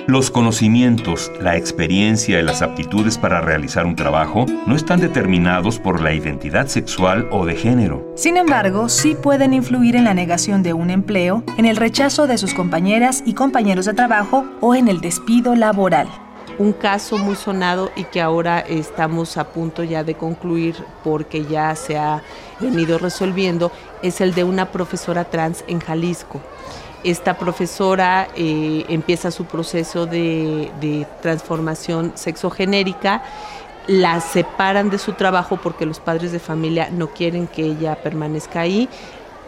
Los 0.08 0.30
conocimientos, 0.30 1.30
la 1.38 1.58
experiencia 1.58 2.40
y 2.40 2.42
las 2.42 2.62
aptitudes 2.62 3.18
para 3.18 3.42
realizar 3.42 3.84
un 3.84 3.94
trabajo 3.94 4.46
no 4.66 4.74
están 4.74 5.00
determinados 5.00 5.78
por 5.78 6.00
la 6.00 6.14
identidad 6.14 6.66
sexual 6.68 7.28
o 7.30 7.44
de 7.44 7.54
género. 7.54 8.10
Sin 8.16 8.38
embargo, 8.38 8.88
sí 8.88 9.14
pueden 9.14 9.52
influir 9.52 9.96
en 9.96 10.04
la 10.04 10.14
negación 10.14 10.62
de 10.62 10.72
un 10.72 10.88
empleo, 10.88 11.44
en 11.58 11.66
el 11.66 11.76
rechazo 11.76 12.26
de 12.26 12.38
sus 12.38 12.54
compañeras 12.54 13.22
y 13.26 13.34
compañeros 13.34 13.84
de 13.84 13.92
trabajo 13.92 14.46
o 14.62 14.74
en 14.74 14.88
el 14.88 15.02
despido 15.02 15.54
laboral. 15.54 16.08
Un 16.56 16.72
caso 16.72 17.18
muy 17.18 17.36
sonado 17.36 17.92
y 17.94 18.04
que 18.04 18.22
ahora 18.22 18.60
estamos 18.60 19.36
a 19.36 19.52
punto 19.52 19.84
ya 19.84 20.04
de 20.04 20.14
concluir 20.14 20.76
porque 21.04 21.44
ya 21.44 21.76
se 21.76 21.98
ha 21.98 22.22
venido 22.60 22.96
resolviendo 22.96 23.70
es 24.02 24.22
el 24.22 24.32
de 24.32 24.44
una 24.44 24.72
profesora 24.72 25.24
trans 25.24 25.66
en 25.68 25.80
Jalisco 25.80 26.40
esta 27.04 27.38
profesora 27.38 28.28
eh, 28.34 28.84
empieza 28.88 29.30
su 29.30 29.44
proceso 29.44 30.06
de, 30.06 31.06
transformación 31.22 32.12
sexogenérica, 32.14 33.22
la 33.86 34.20
separan 34.20 34.90
de 34.90 34.98
su 34.98 35.12
trabajo 35.12 35.56
porque 35.56 35.86
los 35.86 36.00
padres 36.00 36.32
de 36.32 36.38
familia 36.38 36.90
no 36.90 37.08
quieren 37.08 37.46
que 37.46 37.64
ella 37.64 37.96
permanezca 38.02 38.60
ahí. 38.60 38.88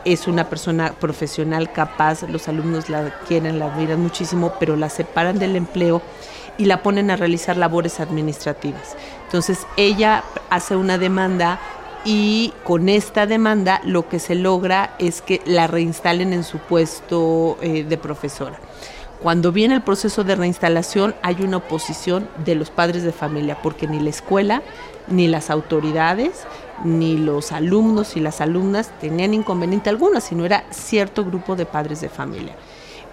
Es 0.05 0.27
una 0.27 0.49
persona 0.49 0.95
profesional 0.99 1.73
capaz, 1.73 2.23
los 2.23 2.49
alumnos 2.49 2.89
la 2.89 3.21
quieren, 3.29 3.59
la 3.59 3.67
admiran 3.67 4.01
muchísimo, 4.01 4.55
pero 4.59 4.77
la 4.77 4.89
separan 4.89 5.39
del 5.39 5.57
empleo 5.57 6.01
y 6.57 6.65
la 6.65 6.83
ponen 6.83 7.11
a 7.11 7.17
realizar 7.17 7.57
labores 7.57 8.01
administrativas. 8.01 8.97
Entonces 9.25 9.67
ella 9.77 10.25
hace 10.49 10.77
una 10.77 10.97
demanda 10.97 11.61
y 12.05 12.53
con 12.65 12.89
esta 12.89 13.27
demanda 13.27 13.81
lo 13.85 14.09
que 14.09 14.19
se 14.19 14.35
logra 14.35 14.95
es 14.99 15.23
que 15.23 15.41
la 15.45 15.67
reinstalen 15.67 16.33
en 16.33 16.45
su 16.45 16.59
puesto 16.59 17.59
eh, 17.61 17.85
de 17.85 17.99
profesora. 17.99 18.59
Cuando 19.23 19.53
viene 19.53 19.75
el 19.75 19.83
proceso 19.83 20.25
de 20.25 20.35
reinstalación 20.35 21.15
hay 21.23 21.43
una 21.43 21.59
oposición 21.59 22.29
de 22.45 22.55
los 22.55 22.71
padres 22.71 23.03
de 23.03 23.13
familia, 23.13 23.59
porque 23.63 23.87
ni 23.87 24.01
la 24.01 24.09
escuela, 24.09 24.63
ni 25.09 25.29
las 25.29 25.51
autoridades, 25.51 26.47
ni 26.85 27.19
los 27.19 27.53
alumnos 27.53 28.17
y 28.17 28.21
las 28.21 28.41
alumnas 28.41 28.91
tenían 28.99 29.35
inconveniente 29.35 29.91
alguno, 29.91 30.21
sino 30.21 30.47
era 30.47 30.65
cierto 30.71 31.25
grupo 31.25 31.55
de 31.55 31.67
padres 31.67 32.01
de 32.01 32.09
familia 32.09 32.55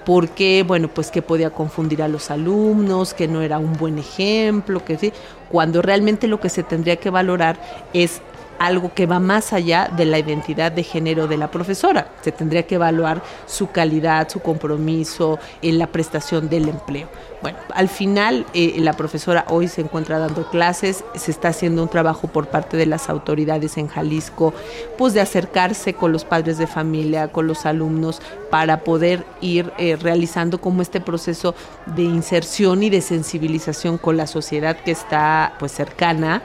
porque, 0.05 0.63
bueno, 0.65 0.87
pues 0.87 1.11
que 1.11 1.21
podía 1.21 1.49
confundir 1.49 2.01
a 2.01 2.07
los 2.07 2.31
alumnos, 2.31 3.13
que 3.13 3.27
no 3.27 3.41
era 3.41 3.59
un 3.59 3.73
buen 3.73 3.99
ejemplo, 3.99 4.85
que 4.85 4.97
sí, 4.97 5.11
cuando 5.51 5.81
realmente 5.81 6.29
lo 6.29 6.39
que 6.39 6.47
se 6.47 6.63
tendría 6.63 6.95
que 6.95 7.09
valorar 7.09 7.59
es 7.91 8.21
algo 8.59 8.93
que 8.93 9.05
va 9.05 9.19
más 9.19 9.53
allá 9.53 9.89
de 9.95 10.05
la 10.05 10.19
identidad 10.19 10.71
de 10.71 10.83
género 10.83 11.27
de 11.27 11.37
la 11.37 11.51
profesora. 11.51 12.11
Se 12.21 12.31
tendría 12.31 12.63
que 12.63 12.75
evaluar 12.75 13.21
su 13.45 13.71
calidad, 13.71 14.29
su 14.29 14.39
compromiso 14.39 15.39
en 15.61 15.79
la 15.79 15.87
prestación 15.87 16.49
del 16.49 16.69
empleo. 16.69 17.07
Bueno, 17.41 17.59
al 17.75 17.87
final 17.87 18.47
eh, 18.53 18.77
la 18.79 18.93
profesora 18.93 19.45
hoy 19.49 19.67
se 19.67 19.81
encuentra 19.81 20.17
dando 20.17 20.49
clases, 20.49 21.03
se 21.13 21.29
está 21.29 21.49
haciendo 21.49 21.83
un 21.83 21.89
trabajo 21.89 22.27
por 22.27 22.47
parte 22.47 22.77
de 22.77 22.87
las 22.87 23.09
autoridades 23.09 23.77
en 23.77 23.87
Jalisco, 23.87 24.55
pues 24.97 25.13
de 25.13 25.21
acercarse 25.21 25.93
con 25.93 26.11
los 26.11 26.25
padres 26.25 26.57
de 26.57 26.65
familia, 26.65 27.27
con 27.27 27.45
los 27.45 27.67
alumnos, 27.67 28.21
para 28.49 28.83
poder 28.83 29.23
ir 29.39 29.71
eh, 29.77 29.97
realizando 29.97 30.59
como 30.59 30.81
este 30.81 30.99
proceso 30.99 31.53
de 31.85 32.03
inserción 32.03 32.81
y 32.81 32.89
de 32.89 33.01
sensibilización 33.01 33.99
con 33.99 34.17
la 34.17 34.25
sociedad 34.25 34.77
que 34.77 34.91
está 34.91 35.53
pues 35.59 35.71
cercana 35.71 36.41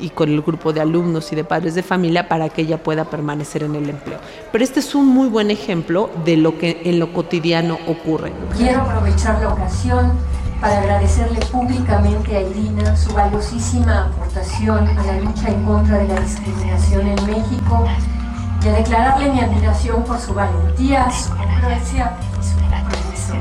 y 0.00 0.10
con 0.10 0.28
el 0.28 0.42
grupo 0.42 0.72
de 0.72 0.80
alumnos 0.80 1.32
y 1.32 1.36
de 1.36 1.42
padres 1.42 1.74
de 1.74 1.82
familia 1.82 2.28
para 2.28 2.50
que 2.50 2.62
ella 2.62 2.82
pueda 2.82 3.04
permanecer 3.04 3.64
en 3.64 3.74
el 3.74 3.90
empleo. 3.90 4.18
Pero 4.52 4.62
este 4.62 4.78
es 4.78 4.94
un 4.94 5.08
muy 5.08 5.28
buen 5.28 5.50
ejemplo 5.50 6.08
de 6.24 6.36
lo 6.36 6.56
que 6.58 6.82
en 6.84 7.00
lo 7.00 7.12
cotidiano 7.12 7.78
ocurre. 7.88 8.32
Quiero 8.56 8.82
aprovechar 8.82 9.40
la 9.40 9.48
ocasión 9.48 10.12
para 10.60 10.78
agradecerle 10.78 11.40
públicamente 11.46 12.36
a 12.36 12.40
Irina 12.42 12.96
su 12.96 13.12
valiosísima 13.12 14.06
aportación 14.06 14.88
a 14.88 15.02
la 15.04 15.20
lucha 15.20 15.48
en 15.48 15.64
contra 15.64 15.98
de 15.98 16.08
la 16.08 16.20
discriminación 16.20 17.06
en 17.08 17.26
México 17.26 17.84
y 18.64 18.68
a 18.68 18.72
declararle 18.72 19.32
mi 19.32 19.40
admiración 19.40 20.04
por 20.04 20.18
su 20.18 20.34
valentía, 20.34 21.10
su 21.10 21.30
congruencia 21.36 22.16
y 22.40 22.44
su 22.44 22.56
compromiso. 22.56 23.34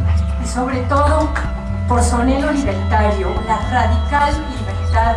Y 0.44 0.48
sobre 0.48 0.80
todo 0.84 1.30
por 1.88 2.04
su 2.04 2.16
anhelo 2.16 2.52
libertario, 2.52 3.34
la 3.48 3.58
radical 3.70 4.34
libertad 4.58 5.16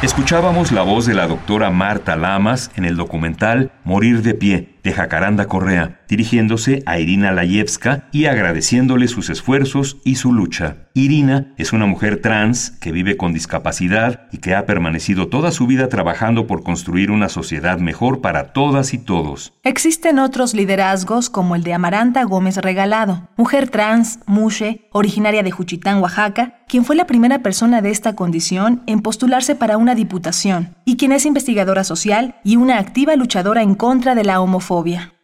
Escuchábamos 0.00 0.70
la 0.70 0.82
voz 0.82 1.06
de 1.06 1.14
la 1.14 1.26
doctora 1.26 1.70
Marta 1.70 2.14
Lamas 2.14 2.70
en 2.76 2.84
el 2.84 2.96
documental 2.96 3.72
Morir 3.82 4.22
de 4.22 4.32
pie 4.34 4.77
de 4.82 4.92
Jacaranda 4.92 5.46
Correa, 5.46 6.00
dirigiéndose 6.08 6.82
a 6.86 6.98
Irina 6.98 7.32
Layevska 7.32 8.08
y 8.12 8.26
agradeciéndole 8.26 9.08
sus 9.08 9.30
esfuerzos 9.30 9.98
y 10.04 10.16
su 10.16 10.32
lucha. 10.32 10.88
Irina 10.94 11.52
es 11.56 11.72
una 11.72 11.86
mujer 11.86 12.20
trans 12.20 12.70
que 12.70 12.90
vive 12.90 13.16
con 13.16 13.32
discapacidad 13.32 14.28
y 14.32 14.38
que 14.38 14.54
ha 14.54 14.66
permanecido 14.66 15.28
toda 15.28 15.52
su 15.52 15.66
vida 15.66 15.88
trabajando 15.88 16.46
por 16.46 16.62
construir 16.62 17.10
una 17.10 17.28
sociedad 17.28 17.78
mejor 17.78 18.20
para 18.20 18.52
todas 18.52 18.94
y 18.94 18.98
todos. 18.98 19.52
Existen 19.62 20.18
otros 20.18 20.54
liderazgos 20.54 21.30
como 21.30 21.54
el 21.54 21.62
de 21.62 21.74
Amaranta 21.74 22.24
Gómez 22.24 22.56
Regalado, 22.56 23.28
mujer 23.36 23.68
trans, 23.68 24.18
mushe, 24.26 24.88
originaria 24.92 25.42
de 25.42 25.50
Juchitán, 25.50 26.02
Oaxaca, 26.02 26.58
quien 26.68 26.84
fue 26.84 26.96
la 26.96 27.06
primera 27.06 27.40
persona 27.40 27.80
de 27.80 27.90
esta 27.90 28.14
condición 28.14 28.82
en 28.86 29.00
postularse 29.00 29.54
para 29.54 29.76
una 29.76 29.94
diputación 29.94 30.74
y 30.84 30.96
quien 30.96 31.12
es 31.12 31.26
investigadora 31.26 31.84
social 31.84 32.36
y 32.44 32.56
una 32.56 32.78
activa 32.78 33.16
luchadora 33.16 33.62
en 33.62 33.74
contra 33.74 34.14
de 34.14 34.24
la 34.24 34.40
homofobia. 34.40 34.77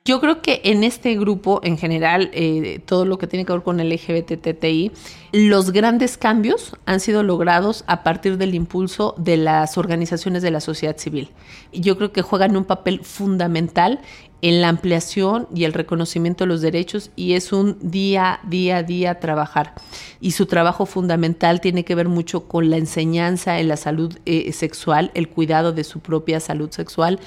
Yo 0.06 0.20
creo 0.20 0.42
que 0.42 0.60
en 0.64 0.84
este 0.84 1.16
grupo, 1.16 1.60
en 1.62 1.78
general, 1.78 2.30
eh, 2.34 2.82
todo 2.84 3.06
lo 3.06 3.16
que 3.16 3.26
tiene 3.26 3.46
que 3.46 3.54
ver 3.54 3.62
con 3.62 3.80
el 3.80 3.88
LGBTTI, 3.88 4.92
los 5.32 5.70
grandes 5.70 6.18
cambios 6.18 6.76
han 6.84 7.00
sido 7.00 7.22
logrados 7.22 7.84
a 7.86 8.02
partir 8.02 8.36
del 8.36 8.54
impulso 8.54 9.14
de 9.16 9.38
las 9.38 9.78
organizaciones 9.78 10.42
de 10.42 10.50
la 10.50 10.60
sociedad 10.60 10.98
civil. 10.98 11.30
Yo 11.72 11.96
creo 11.96 12.12
que 12.12 12.20
juegan 12.20 12.54
un 12.54 12.66
papel 12.66 13.00
fundamental 13.02 14.00
en 14.42 14.60
la 14.60 14.68
ampliación 14.68 15.48
y 15.54 15.64
el 15.64 15.72
reconocimiento 15.72 16.44
de 16.44 16.48
los 16.48 16.60
derechos 16.60 17.10
y 17.16 17.32
es 17.32 17.52
un 17.52 17.78
día, 17.80 18.40
día, 18.44 18.82
día 18.82 19.18
trabajar. 19.18 19.74
Y 20.20 20.32
su 20.32 20.46
trabajo 20.46 20.84
fundamental 20.86 21.60
tiene 21.60 21.84
que 21.84 21.94
ver 21.94 22.08
mucho 22.08 22.46
con 22.46 22.68
la 22.68 22.76
enseñanza 22.76 23.58
en 23.58 23.68
la 23.68 23.76
salud 23.76 24.18
eh, 24.26 24.52
sexual, 24.52 25.10
el 25.14 25.28
cuidado 25.28 25.72
de 25.72 25.84
su 25.84 26.00
propia 26.00 26.40
salud 26.40 26.70
sexual 26.70 27.20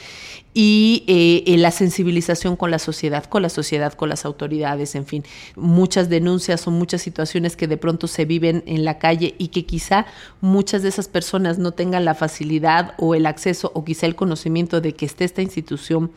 y 0.53 1.03
eh, 1.07 1.55
la 1.57 1.69
sensibilización 1.69 2.55
con 2.55 2.71
la 2.71 2.79
sociedad, 2.79 3.25
con 3.25 3.43
la 3.43 3.49
sociedad, 3.49 3.93
con 3.93 4.09
las 4.09 4.25
autoridades, 4.25 4.95
en 4.95 5.05
fin, 5.05 5.23
muchas 5.55 6.09
denuncias 6.09 6.67
o 6.67 6.71
muchas 6.71 7.01
situaciones 7.01 7.55
que 7.55 7.67
de 7.67 7.77
pronto 7.77 8.07
se 8.07 8.25
viven 8.25 8.63
en 8.65 8.83
la 8.83 8.97
calle 8.97 9.35
y 9.37 9.49
que 9.49 9.65
quizá 9.65 10.07
muchas 10.41 10.81
de 10.81 10.89
esas 10.89 11.07
personas 11.07 11.59
no 11.59 11.73
tengan 11.73 12.05
la 12.05 12.15
facilidad 12.15 12.93
o 12.97 13.13
el 13.13 13.27
acceso 13.27 13.71
o 13.75 13.85
quizá 13.85 14.07
el 14.07 14.15
conocimiento 14.15 14.81
de 14.81 14.93
que 14.93 15.05
esté 15.05 15.25
esta 15.25 15.43
institución 15.43 16.11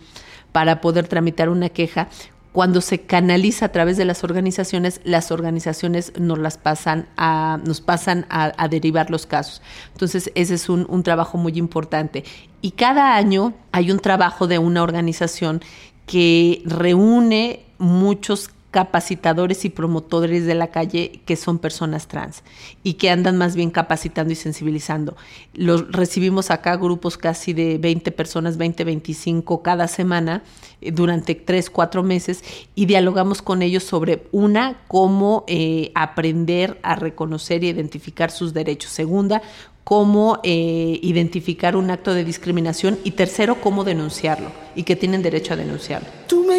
para 0.53 0.81
poder 0.81 1.09
tramitar 1.09 1.49
una 1.49 1.69
queja. 1.69 2.09
Cuando 2.53 2.81
se 2.81 3.03
canaliza 3.03 3.67
a 3.67 3.69
través 3.73 3.97
de 3.97 4.05
las 4.05 4.25
organizaciones, 4.25 5.01
las 5.05 5.31
organizaciones 5.31 6.13
nos 6.19 6.39
las 6.39 6.59
pasan 6.59 7.07
a, 7.17 7.61
nos 7.65 7.81
pasan 7.81 8.27
a, 8.29 8.67
derivar 8.69 9.09
los 9.09 9.25
casos. 9.27 9.63
Entonces, 9.93 10.33
ese 10.35 10.55
es 10.55 10.69
un, 10.69 10.85
un 10.89 11.05
trabajo 11.05 11.39
muy 11.39 11.53
importante. 11.59 12.25
Y 12.61 12.73
cada 12.73 13.15
año 13.15 13.55
hay 13.71 13.93
un 13.93 14.01
trabajo 14.01 14.49
de 14.49 14.59
una 14.59 14.83
organización 14.83 15.63
que 16.07 16.63
reúne 16.65 17.65
muchos 17.79 18.51
capacitadores 18.71 19.65
y 19.65 19.71
promotores 19.71 20.47
de 20.47 20.55
la 20.55 20.69
calle 20.69 21.21
que 21.25 21.37
son 21.37 21.59
personas 21.59 22.07
trans 22.07 22.43
y 22.83 22.95
que 22.95 23.11
andan 23.11 23.37
más 23.37 23.57
bien 23.57 23.71
capacitando 23.71 24.33
y 24.33 24.37
sensibilizando. 24.37 25.17
Los 25.55 25.91
recibimos 25.91 26.51
acá 26.51 26.77
grupos 26.77 27.17
casi 27.17 27.53
de 27.53 27.79
20 27.79 28.13
personas, 28.13 28.57
20, 28.57 28.85
25 28.85 29.63
cada 29.63 29.89
semana 29.89 30.43
eh, 30.81 30.93
durante 30.93 31.35
3, 31.35 31.69
4 31.71 32.03
meses 32.03 32.45
y 32.75 32.87
dialogamos 32.87 33.43
con 33.43 33.63
ellos 33.63 33.83
sobre 33.83 34.27
una, 34.31 34.79
cómo 34.87 35.45
eh, 35.49 35.91
aprender 35.95 36.79
a 36.83 36.95
reconocer 36.95 37.65
y 37.65 37.69
identificar 37.69 38.31
sus 38.31 38.55
derechos. 38.55 38.93
Segunda, 38.93 39.43
cómo 39.85 40.39
eh, 40.45 41.01
identificar 41.03 41.75
un 41.75 41.91
acto 41.91 42.15
de 42.15 42.25
discriminación 42.25 42.99
y 43.03 43.13
tercero, 43.13 43.61
cómo 43.61 43.83
denunciarlo 43.83 44.53
y 44.77 44.85
que 44.85 44.95
tienen 44.95 45.23
derecho 45.23 45.55
a 45.55 45.57
denunciarlo. 45.57 46.09
Tú 46.29 46.45
me 46.45 46.59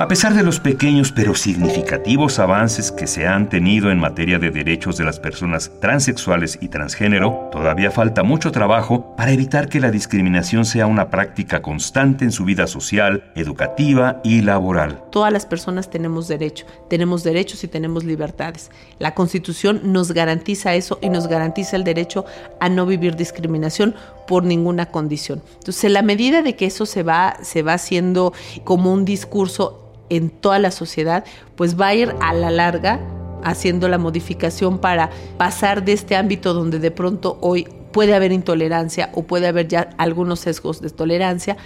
A 0.00 0.08
pesar 0.08 0.32
de 0.32 0.42
los 0.42 0.60
pequeños 0.60 1.12
pero 1.12 1.34
significativos 1.34 2.38
avances 2.38 2.90
que 2.90 3.06
se 3.06 3.26
han 3.26 3.50
tenido 3.50 3.90
en 3.90 3.98
materia 3.98 4.38
de 4.38 4.50
derechos 4.50 4.96
de 4.96 5.04
las 5.04 5.20
personas 5.20 5.70
transexuales 5.78 6.58
y 6.62 6.68
transgénero, 6.68 7.50
todavía 7.52 7.90
falta 7.90 8.22
mucho 8.22 8.50
trabajo 8.50 9.14
para 9.14 9.32
evitar 9.32 9.68
que 9.68 9.78
la 9.78 9.90
discriminación 9.90 10.64
sea 10.64 10.86
una 10.86 11.10
práctica 11.10 11.60
constante 11.60 12.24
en 12.24 12.32
su 12.32 12.46
vida 12.46 12.66
social, 12.66 13.30
educativa 13.34 14.22
y 14.24 14.40
laboral. 14.40 15.04
Todas 15.12 15.34
las 15.34 15.44
personas 15.44 15.90
tenemos 15.90 16.28
derecho, 16.28 16.64
tenemos 16.88 17.22
derechos 17.22 17.62
y 17.62 17.68
tenemos 17.68 18.02
libertades. 18.02 18.70
La 18.98 19.14
Constitución 19.14 19.92
nos 19.92 20.12
garantiza 20.12 20.74
eso 20.74 20.98
y 21.02 21.10
nos 21.10 21.26
garantiza 21.26 21.76
el 21.76 21.84
derecho 21.84 22.24
a 22.58 22.70
no 22.70 22.86
vivir 22.86 23.16
discriminación 23.16 23.94
por 24.26 24.44
ninguna 24.44 24.86
condición. 24.86 25.42
Entonces, 25.58 25.84
en 25.84 25.92
la 25.92 26.00
medida 26.00 26.40
de 26.40 26.56
que 26.56 26.64
eso 26.64 26.86
se 26.86 27.02
va, 27.02 27.36
se 27.42 27.62
va 27.62 27.74
haciendo 27.74 28.32
como 28.64 28.94
un 28.94 29.04
discurso 29.04 29.88
en 30.10 30.30
toda 30.30 30.58
la 30.58 30.70
sociedad, 30.70 31.24
pues 31.56 31.80
va 31.80 31.88
a 31.88 31.94
ir 31.94 32.14
a 32.20 32.34
la 32.34 32.50
larga 32.50 33.00
haciendo 33.42 33.88
la 33.88 33.98
modificación 33.98 34.78
para 34.78 35.10
pasar 35.38 35.84
de 35.84 35.92
este 35.92 36.16
ámbito 36.16 36.52
donde 36.52 36.78
de 36.78 36.90
pronto 36.90 37.38
hoy 37.40 37.66
puede 37.92 38.14
haber 38.14 38.32
intolerancia 38.32 39.10
o 39.14 39.22
puede 39.22 39.46
haber 39.46 39.68
ya 39.68 39.90
algunos 39.96 40.40
sesgos 40.40 40.80
de 40.80 40.90
tolerancia 40.90 41.56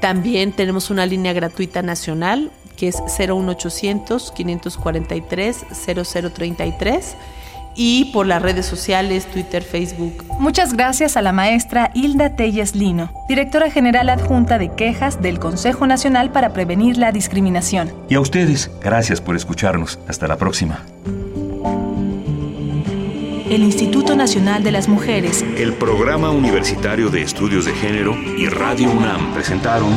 También 0.00 0.52
tenemos 0.52 0.88
una 0.90 1.04
línea 1.04 1.34
gratuita 1.34 1.82
nacional 1.82 2.50
que 2.76 2.88
es 2.88 3.02
01800 3.02 4.32
543 4.32 5.66
0033 5.86 7.16
y 7.74 8.06
por 8.06 8.26
las 8.26 8.42
redes 8.42 8.66
sociales, 8.66 9.26
Twitter, 9.26 9.62
Facebook. 9.62 10.24
Muchas 10.38 10.74
gracias 10.74 11.16
a 11.16 11.22
la 11.22 11.32
maestra 11.32 11.90
Hilda 11.94 12.36
Telles 12.36 12.74
Lino, 12.74 13.12
directora 13.28 13.70
general 13.70 14.08
adjunta 14.08 14.58
de 14.58 14.72
quejas 14.74 15.22
del 15.22 15.38
Consejo 15.38 15.86
Nacional 15.86 16.30
para 16.32 16.52
Prevenir 16.52 16.96
la 16.96 17.12
Discriminación. 17.12 17.92
Y 18.08 18.14
a 18.14 18.20
ustedes, 18.20 18.70
gracias 18.80 19.20
por 19.20 19.36
escucharnos. 19.36 19.98
Hasta 20.08 20.26
la 20.26 20.36
próxima. 20.36 20.84
El 23.50 23.62
Instituto 23.62 24.16
Nacional 24.16 24.62
de 24.62 24.72
las 24.72 24.88
Mujeres, 24.88 25.44
el 25.58 25.74
Programa 25.74 26.30
Universitario 26.30 27.10
de 27.10 27.20
Estudios 27.20 27.66
de 27.66 27.72
Género 27.72 28.16
y 28.38 28.48
Radio 28.48 28.90
UNAM 28.90 29.34
presentaron 29.34 29.90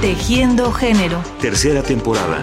Tejiendo 0.00 0.72
Género. 0.72 1.22
Tercera 1.42 1.82
temporada 1.82 2.42